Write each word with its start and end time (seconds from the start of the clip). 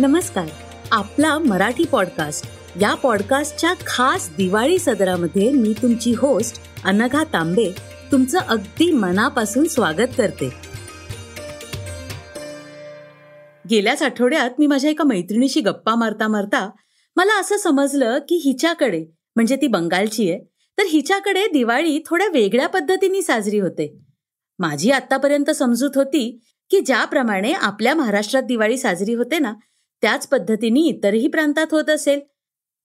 नमस्कार. 0.00 0.46
आपला 0.92 1.38
मराठी 1.38 1.84
पॉडकास्ट 1.84 2.46
या 2.80 2.94
पॉडकास्टच्या 2.94 3.74
खास 3.86 4.30
दिवाळी 4.36 4.78
सदरामध्ये 4.78 5.50
मी 5.50 5.72
तुमची 5.82 6.12
होस्ट 6.18 6.60
अनघा 6.84 7.24
तांबे 7.24 7.70
तुमचं 8.12 8.38
अगदी 8.38 8.92
मनापासून 8.92 9.64
स्वागत 9.64 10.16
करते. 10.18 10.48
गेल्याच 13.70 14.02
आठवड्यात 14.02 14.50
मी 14.58 14.66
माझ्या 14.66 14.90
एका 14.90 15.04
मैत्रिणीशी 15.04 15.60
गप्पा 15.60 15.94
मारता 15.94 16.28
मारता 16.28 16.70
मला 17.16 17.40
असं 17.40 17.56
समजलं 17.56 18.18
की 18.18 18.34
हिच्याकडे 18.44 19.04
म्हणजे 19.36 19.56
ती 19.56 19.66
बंगालची 19.66 20.30
आहे 20.30 20.40
तर 20.78 20.82
हिच्याकडे 20.88 21.46
दिवाळी 21.52 22.02
थोड्या 22.06 22.28
वेगळ्या 22.28 22.68
पद्धतीने 22.68 23.22
साजरी 23.22 23.58
होते. 23.58 23.98
माझी 24.58 24.90
आतापर्यंत 24.90 25.50
समजूत 25.50 25.90
होती 25.94 26.40
की 26.70 26.80
ज्याप्रमाणे 26.80 27.52
आपल्या 27.52 27.94
महाराष्ट्रात 27.94 28.42
दिवाळी 28.42 28.78
साजरी 28.78 29.14
होते 29.14 29.38
ना 29.38 29.52
त्याच 30.02 30.26
पद्धतीने 30.28 30.80
इतरही 30.80 31.28
प्रांतात 31.28 31.66
होत 31.70 31.90
असेल. 31.90 32.20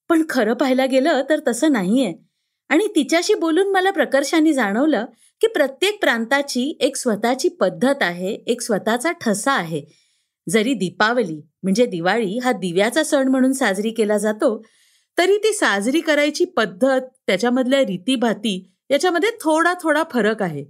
पण 0.09 0.23
खरं 0.29 0.53
पाहायला 0.53 0.85
गेलं 0.85 1.21
तर 1.29 1.39
तसं 1.47 1.71
नाहीये. 1.71 2.13
आणि 2.69 2.87
तिच्याशी 2.87 3.33
बोलून 3.33 3.71
मला 3.71 3.91
प्रकर्षाने 3.91 4.53
जाणवलं 4.53 5.05
की 5.41 5.47
प्रत्येक 5.47 5.99
प्रांताची 6.01 6.77
एक 6.81 6.95
स्वतःची 6.95 7.49
पद्धत 7.49 8.03
आहे 8.03 8.33
एक 8.47 8.61
स्वतःचा 8.61 9.11
ठसा 9.11 9.51
आहे. 9.51 9.81
जरी 10.49 10.73
दीपावली 10.73 11.41
म्हणजे 11.63 11.85
दिवाळी 11.85 12.37
हा 12.37 12.51
दिव्याचा 12.51 13.03
सण 13.03 13.27
म्हणून 13.27 13.53
साजरी 13.53 13.89
केला 13.89 14.17
जातो 14.17 14.65
तरी 15.17 15.37
ती 15.37 15.53
साजरी 15.53 15.99
करायची 15.99 16.45
पद्धत 16.45 17.01
त्याच्यामधल्या 17.27 17.79
रीतीभाती 17.79 18.71
याच्यामध्ये 18.91 19.29
थोडा 19.41 19.73
थोडा 19.83 20.03
फरक 20.11 20.41
आहे. 20.43 20.65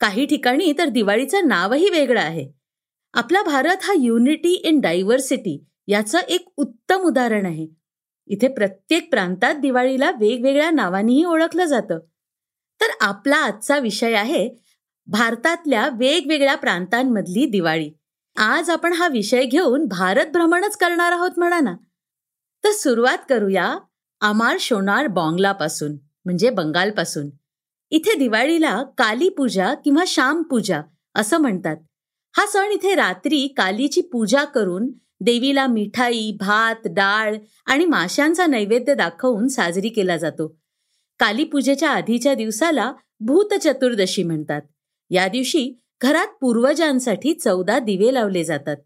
काही 0.00 0.26
ठिकाणी 0.26 0.72
तर 0.78 0.88
दिवाळीचं 0.88 1.48
नावही 1.48 1.88
वेगळं 1.90 2.20
आहे. 2.20 2.48
आपला 3.14 3.42
भारत 3.42 3.76
हा 3.82 3.94
युनिटी 3.96 4.52
इन 4.64 4.80
डायव्हर्सिटी 4.80 5.64
याचं 5.88 6.18
एक 6.18 6.48
उत्तम 6.56 6.96
उदाहरण 6.96 7.46
आहे. 7.46 7.66
इथे 8.26 8.48
प्रत्येक 8.48 9.10
प्रांतात 9.10 9.54
दिवाळीला 9.54 10.10
वेगवेगळ्या 10.10 10.70
नावांनीही 10.70 11.24
ओळखलं 11.24 11.64
जातं. 11.64 11.98
तर 12.80 12.86
आपला 13.00 13.36
आजचा 13.36 13.78
विषय 13.78 14.14
आहे 14.14 14.48
भारतातल्या 15.06 15.88
वेगवेगळ्या 15.88 16.54
प्रांतांमधली 16.54 17.46
दिवाळी. 17.46 17.90
आज 18.36 18.70
आपण 18.70 18.92
हा 18.92 19.08
विषय 19.08 19.44
घेऊन 19.44 19.86
भारत 19.86 20.26
भ्रमणच 20.26 20.76
करणार 20.76 21.12
आहोत 21.12 21.30
म्हणा 21.36 21.60
ना 21.60 21.74
तर 22.64 22.70
सुरुवात 22.70 23.18
करूया 23.28 23.78
अमार 24.20 24.56
शोनार 24.60 25.06
बॉंगलापासून 25.06 25.96
म्हणजे 26.24 26.50
बंगालपासून. 26.50 27.28
इथे 27.90 28.14
दिवाळीला 28.18 28.82
काली 28.98 29.28
पूजा 29.28 29.74
किंवा 29.74 30.04
श्याम 30.06 30.42
पूजा 30.42 30.80
असं 31.14 31.38
म्हणतात. 31.38 31.76
हा 32.36 32.46
सण 32.46 32.72
इथे 32.72 32.94
रात्री 32.94 33.46
कालीची 33.56 34.00
पूजा 34.00 34.44
करून 34.44 34.90
देवीला 35.20 35.66
मिठाई 35.66 36.36
भात 36.40 36.86
डाळ 36.86 37.36
आणि 37.66 37.84
माशांचा 37.84 38.46
नैवेद्य 38.46 38.94
दाखवून 38.94 39.48
साजरी 39.48 39.88
केला 39.88 40.16
जातो. 40.16 40.58
कालीपूजेच्या 41.18 41.90
आधीच्या 41.90 42.34
दिवसाला 42.34 42.92
भूत 43.20 43.54
चतुर्दशी 43.54 44.22
म्हणतात. 44.22 44.62
या 45.10 45.28
दिवशी 45.28 45.74
घरात 46.02 46.26
पूर्वजांसाठी 46.40 47.34
चौदा 47.34 47.78
दिवे 47.78 48.14
लावले 48.14 48.44
जातात. 48.44 48.76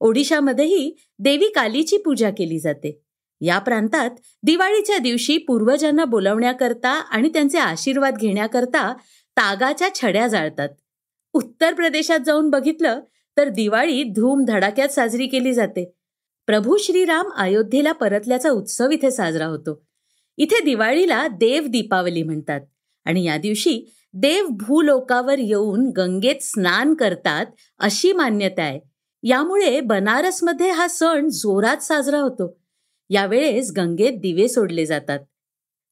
ओडिशामध्येही 0.00 0.94
देवी 1.18 1.48
कालीची 1.48 1.96
पूजा 1.96 2.30
केली 2.30 2.58
जाते. 2.58 3.00
या 3.40 3.58
प्रांतात 3.58 4.10
दिवाळीच्या 4.42 4.98
दिवशी 4.98 5.38
पूर्वजांना 5.38 6.04
बोलवण्याकरता 6.04 6.90
आणि 6.90 7.28
त्यांचे 7.28 7.58
आशीर्वाद 7.58 8.16
घेण्याकरता 8.16 8.92
तागाच्या 9.36 9.88
छड्या 9.94 10.26
जाळतात. 10.28 10.68
उत्तर 11.32 11.74
प्रदेशात 11.74 12.18
जाऊन 12.26 12.50
बघितलं 12.50 13.00
तर 13.36 13.48
दिवाळी 13.48 14.02
धूम 14.02 14.44
धडाक्यात 14.44 14.88
साजरी 14.88 15.26
केली 15.26 15.52
जाते. 15.52 15.92
प्रभू 16.46 16.76
श्रीराम 16.76 17.30
अयोध्येला 17.36 17.92
परतल्याचा 17.92 18.50
उत्सव 18.50 18.90
इथे 18.90 19.10
साजरा 19.10 19.46
होतो. 19.46 19.86
इथे 20.36 20.64
दिवाळीला 20.64 21.28
देव 21.28 21.66
दीपावली 21.66 22.22
म्हणतात 22.22 22.60
आणि 23.04 23.24
या 23.24 23.36
दिवशी 23.36 23.94
देव 24.14 24.46
भूलोकावर 24.50 25.38
येऊन 25.38 25.90
गंगेत 25.96 26.42
स्नान 26.42 26.94
करतात 26.94 27.46
अशी 27.78 28.12
मान्यता 28.12 28.62
आहे. 28.62 28.80
यामुळे 29.22 29.80
बनारसमध्ये 29.80 30.70
हा 30.70 30.88
सण 30.88 31.28
जोरात 31.28 31.76
साजरा 31.76 32.18
होतो. 32.18 32.60
यावेळेस 33.10 33.72
गंगेत 33.76 34.12
दिवे 34.12 34.48
सोडले 34.48 34.86
जातात. 34.86 35.18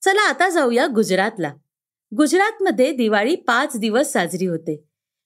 चला 0.04 0.28
आता 0.28 0.48
जाऊया 0.48 0.86
गुजरातला. 0.86 1.52
गुजरातमध्ये 2.16 2.92
दिवाळी 2.92 3.34
पाच 3.34 3.76
दिवस 3.76 4.12
साजरी 4.12 4.46
होते. 4.46 4.84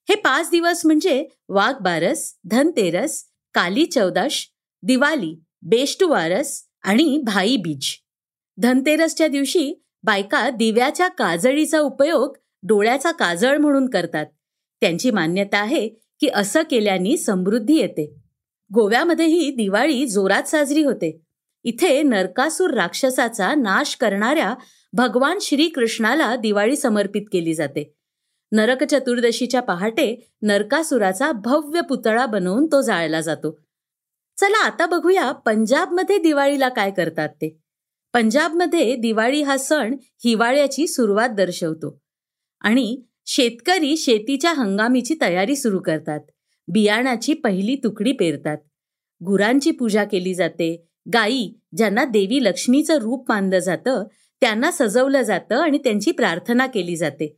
हे 0.09 0.15
पाच 0.15 0.49
दिवस 0.51 0.85
म्हणजे 0.85 1.27
वाघ 1.49 1.83
बारस 1.83 2.35
धनतेरस 2.43 3.23
काली 3.53 3.85
चौदाश 3.85 4.49
दिवाळी 4.81 5.39
बेष्टुवारस 5.61 6.63
आणि 6.83 7.21
भाई 7.23 7.57
बीज. 7.57 7.93
धनतेरसच्या 8.57 9.27
दिवशी 9.27 9.83
बायका 10.03 10.49
दिव्याच्या 10.49 11.07
काजळीचा 11.07 11.79
उपयोग 11.79 12.37
डोळ्याचा 12.63 13.11
काजळ 13.11 13.57
म्हणून 13.57 13.89
करतात. 13.89 14.25
त्यांची 14.81 15.11
मान्यता 15.11 15.57
आहे 15.57 15.89
की 15.89 16.29
असं 16.35 16.61
केल्याने 16.71 17.17
समृद्धी 17.17 17.77
येते. 17.77 18.15
गोव्यामध्येही 18.73 19.51
दिवाळी 19.51 20.07
जोरात 20.07 20.43
साजरी 20.43 20.83
होते. 20.83 21.21
इथे 21.63 22.03
नरकासूर 22.03 22.73
राक्षसाचा 22.73 23.55
नाश 23.55 23.95
करणाऱ्या 23.95 24.53
भगवान 24.93 25.37
श्रीकृष्णाला 25.41 26.35
दिवाळी 26.35 26.75
समर्पित 26.75 27.25
केली 27.33 27.53
जाते. 27.53 27.96
नरक 28.51 28.83
चतुर्दशीच्या 28.83 29.61
पहाटे 29.61 30.29
नरकासुराचा 30.41 31.31
भव्य 31.31 31.81
पुतळा 31.81 32.25
बनवून 32.25 32.65
तो 32.65 32.81
जाळला 32.81 33.21
जातो. 33.21 33.59
चला 34.37 34.65
आता 34.65 34.85
बघूया 34.85 35.31
पंजाबमध्ये 35.31 36.17
दिवाळीला 36.17 36.69
काय 36.69 36.91
करतात 36.91 37.29
ते. 37.29 37.57
पंजाबमध्ये 38.13 38.95
दिवाळी 38.95 39.41
हा 39.41 39.57
सण 39.57 39.95
हिवाळ्याची 40.03 40.87
सुरुवात 40.87 41.29
दर्शवतो. 41.29 42.01
आणि 42.61 43.01
शेतकरी 43.25 43.97
शेतीच्या 43.97 44.53
हंगामीची 44.53 45.15
तयारी 45.21 45.55
सुरू 45.55 45.79
करतात. 45.79 46.19
बियाणाची 46.67 47.33
पहिली 47.33 47.75
तुकडी 47.75 48.11
पेरतात. 48.11 48.57
गुरांची 49.25 49.71
पूजा 49.71 50.03
केली 50.03 50.33
जाते. 50.33 50.87
गायी 51.13 51.59
ज्यांना 51.77 52.05
देवी 52.05 52.43
लक्ष्मीचं 52.43 52.97
रूप 52.97 53.25
मानलं 53.29 53.59
जातं 53.59 54.03
त्यांना 54.41 54.71
सजवलं 54.71 55.21
जातं 55.21 55.55
आणि 55.55 55.77
त्यांची 55.77 56.11
प्रार्थना 56.11 56.67
केली 56.67 56.95
जाते. 56.95 57.37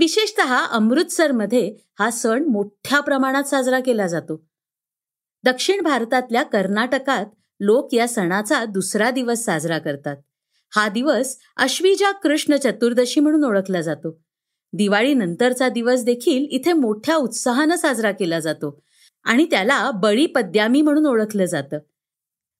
विशेषत 0.00 0.40
अमृतसरमध्ये 0.70 1.76
हा 1.98 2.10
सण 2.10 2.44
मोठ्या 2.44 3.00
प्रमाणात 3.00 3.44
साजरा 3.44 3.80
केला 3.80 4.06
जातो. 4.06 4.46
दक्षिण 5.44 5.80
भारतातल्या 5.80 6.42
कर्नाटकात 6.42 7.26
लोक 7.60 7.94
या 7.94 8.08
सणाचा 8.08 8.64
दुसरा 8.64 9.10
दिवस 9.10 9.44
साजरा 9.44 9.78
करतात. 9.78 10.16
हा 10.74 10.88
दिवस 10.88 11.38
अश्विजा 11.56 12.12
कृष्ण 12.12 12.56
चतुर्दशी 12.56 13.20
म्हणून 13.20 13.44
ओळखला 13.44 13.80
जातो. 13.80 14.22
दिवाळीनंतरचा 14.72 15.68
दिवस 15.68 16.04
देखील 16.04 16.46
इथे 16.50 16.72
मोठ्या 16.72 17.16
उत्साहानं 17.16 17.76
साजरा 17.76 18.12
केला 18.12 18.40
जातो 18.40 18.82
आणि 19.24 19.44
त्याला 19.44 19.90
बळी 19.90 20.26
पद्यामी 20.26 20.82
म्हणून 20.82 21.06
ओळखलं 21.06 21.44
जातं. 21.44 21.78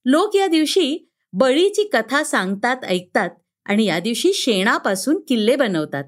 लोक 0.04 0.36
या 0.36 0.46
दिवशी 0.46 1.10
बळीची 1.32 1.82
कथा 1.92 2.24
सांगतात 2.24 2.84
ऐकतात 2.84 3.30
आणि 3.64 3.84
या 3.84 4.00
दिवशी 4.00 4.32
शेणापासून 4.32 5.20
किल्ले 5.28 5.56
बनवतात. 5.56 6.04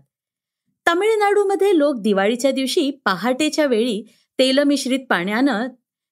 तामिळनाडूमध्ये 0.86 1.78
लोक 1.78 2.00
दिवाळीच्या 2.00 2.50
दिवशी 2.50 2.90
पहाटेच्या 3.04 3.66
वेळी 3.66 4.02
तेलमिश्रित 4.38 5.00
पाण्यानं 5.10 5.66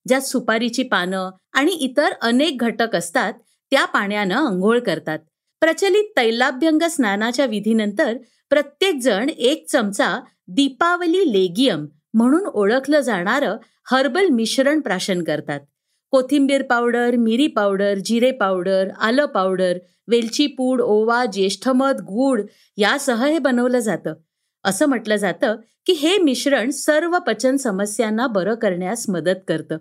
ज्यात 0.09 0.21
सुपारीची 0.21 0.83
पानं 0.83 1.31
आणि 1.53 1.73
इतर 1.73 2.13
अनेक 2.23 2.57
घटक 2.61 2.97
असतात 2.97 3.33
त्या 3.71 3.85
पाण्यानं 3.85 4.47
अंघोळ 4.47 4.79
करतात. 4.79 5.19
प्रचलित 5.61 6.05
तैलाभ्यंग 6.17 6.83
स्नानाच्या 6.91 7.47
विधीनंतर 7.47 8.17
प्रत्येक 8.51 8.99
जण 9.03 9.29
एक 9.29 9.67
चमचा 9.69 10.21
दीपावली 10.49 11.33
लेगियम 11.33 11.87
म्हणून 12.15 12.47
ओळखलं 12.47 13.01
जाणारं 13.01 13.57
हर्बल 13.91 14.29
मिश्रण 14.29 14.81
प्राशन 14.81 15.23
करतात. 15.23 15.61
कोथिंबीर 16.11 16.63
पावडर 16.63 17.17
मिरी 17.17 17.47
पावडर 17.47 17.95
जिरे 17.95 18.31
पावडर 18.31 18.89
आलं 19.01 19.27
पावडर 19.27 19.79
वेलची 20.09 20.47
पूड 20.47 20.81
ओवा 20.81 21.25
ज्येष्ठमध 21.25 22.01
गूळ 22.01 22.41
यासह 22.77 23.25
हे 23.25 23.39
बनवलं 23.39 23.79
जातं. 23.79 24.15
असं 24.65 24.87
म्हटलं 24.87 25.17
जातं 25.17 25.57
की 25.87 25.93
हे 25.93 26.19
मिश्रण 26.19 26.71
सर्व 26.71 27.19
पचन 27.19 27.57
समस्यांना 27.57 28.27
बरं 28.27 28.55
करण्यास 28.55 29.09
मदत 29.09 29.41
करतं. 29.49 29.77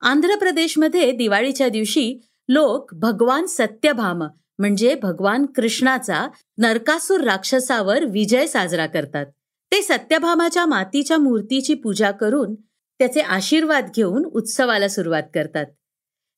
आंध्र 0.00 0.36
प्रदेशमध्ये 0.36 1.12
दिवाळीच्या 1.12 1.68
दिवशी 1.68 2.18
लोक 2.48 2.94
भगवान 2.94 3.46
सत्यभाम 3.46 4.22
म्हणजे 4.58 4.94
भगवान 4.94 5.46
कृष्णाचा 5.46 6.28
नरकासूर 6.58 7.20
राक्षसावर 7.20 8.04
विजय 8.04 8.46
साजरा 8.46 8.86
करतात. 8.86 9.26
ते 9.72 9.82
सत्यभामाच्या 9.82 10.66
मातीच्या 10.66 11.18
मूर्तीची 11.18 11.74
पूजा 11.74 12.10
करून 12.10 12.54
त्याचे 12.98 13.20
आशीर्वाद 13.20 13.90
घेऊन 13.96 14.24
उत्सवाला 14.24 14.88
सुरुवात 14.88 15.22
करतात. 15.34 15.66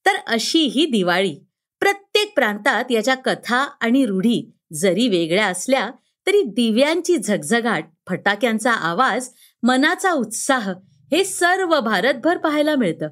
तर 0.06 0.16
अशी 0.26 0.58
ही 0.58 0.86
दिवाळी. 0.86 1.36
प्रत्येक 1.80 2.34
प्रांतात 2.34 2.84
याच्या 2.90 3.14
कथा 3.14 3.56
आणि 3.56 4.06
रूढी 4.06 4.50
जरी 4.72 5.08
वेगळ्या 5.08 5.46
असल्या 5.46 5.90
तरी 6.26 6.42
दिव्यांची 6.42 7.16
झगझगाट 7.16 7.84
फटाक्यांचा 8.08 8.72
आवाज 8.72 9.28
मनाचा 9.62 10.12
उत्साह 10.12 10.70
हे 11.12 11.24
सर्व 11.24 11.80
भारतभर 11.80 12.38
पाहायला 12.38 12.76
मिळतं. 12.76 13.08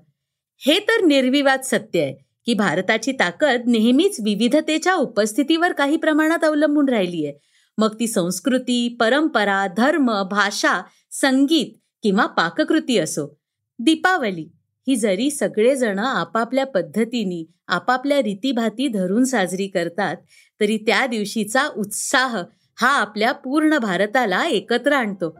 हे 0.59 0.79
तर 0.79 1.05
निर्विवाद 1.05 1.61
सत्य 1.61 2.01
आहे 2.01 2.15
की 2.47 2.55
भारताची 2.55 3.12
ताकद 3.12 3.62
नेहमीच 3.67 4.17
विविधतेच्या 4.21 4.95
उपस्थितीवर 4.95 5.73
काही 5.73 5.97
प्रमाणात 5.97 6.45
अवलंबून 6.45 6.89
राहिली 6.89 7.27
आहे. 7.27 7.39
मग 7.79 7.95
ती 8.01 8.07
संस्कृती 8.07 8.97
परंपरा 9.01 9.67
धर्म 9.77 10.23
भाषा 10.23 10.83
संगीत 11.11 11.79
किंवा 12.03 12.27
पाककृती 12.27 12.99
असो. 12.99 13.39
दीपावली 13.79 14.49
ही 14.89 14.97
जरी 14.97 15.31
सगळेजण 15.31 15.99
आपापल्या 15.99 16.67
पद्धतीने 16.67 17.45
आपापल्या 17.69 18.19
रीतीभाती 18.19 18.89
धरून 18.89 19.25
साजरी 19.25 19.67
करतात 19.69 20.17
तरी 20.61 20.77
त्या 20.77 21.07
दिवशीचा 21.07 21.67
उत्साह 21.77 22.43
हा 22.81 22.88
आपल्या 22.88 23.32
पूर्ण 23.32 23.79
भारताला 23.79 24.44
एकत्र 24.44 24.93
आणतो. 24.93 25.31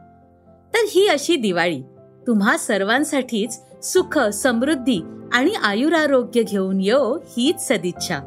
तर 0.75 0.79
ही 0.89 1.09
अशी 1.09 1.37
दिवाळी. 1.37 1.83
तुम्हा 2.27 2.57
सर्वांसाठीच 2.57 3.61
सुख 3.83 4.19
समृद्धी 4.19 5.01
आणि 5.33 5.51
आयुरारोग्य 5.63 6.43
घेऊन 6.43 6.81
येऊ 6.81 7.19
हीच 7.25 7.69
सदिच्छा. 7.69 8.19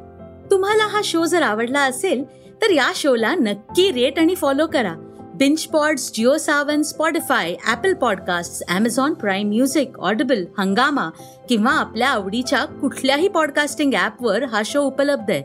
तुम्हाला 0.51 0.87
हा 0.87 1.01
शो 1.03 1.25
जर 1.25 1.41
आवडला 1.41 1.81
असेल 1.81 2.23
तर 2.61 2.69
या 2.69 2.91
शोला 2.95 3.35
नक्की 3.35 3.91
रेट 3.91 4.19
आणि 4.19 4.35
फॉलो 4.35 4.67
करा. 4.67 4.93
Binge 5.35 5.65
Pods 5.67 6.11
Jio 6.13 6.37
Saavn 6.37 6.81
Spotify 6.81 7.55
Apple 7.67 7.93
Podcast 7.93 8.71
Amazon 8.71 9.13
Prime 9.13 9.47
Music 9.47 9.99
Audible 9.99 10.45
Hungama 10.57 11.09
किंवा 11.49 11.71
आपल्या 11.71 12.09
आवडीच्या 12.09 12.65
कुठल्याही 12.65 13.27
पॉडकास्टिंग 13.27 13.93
ऍपवर 13.93 14.43
हा 14.43 14.61
शो 14.65 14.81
उपलब्ध 14.81 15.31
आहे. 15.31 15.43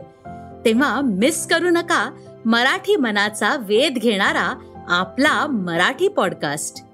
तेव्हा 0.65 1.01
मिस 1.01 1.47
करू 1.47 1.69
नका 1.69 2.11
मराठी 2.45 2.95
मनाचा 2.95 3.55
वेध 3.55 3.97
घेणारा 3.97 4.53
आपला 4.87 5.47
मराठी 5.47 6.07
पॉडकास्ट. 6.07 6.88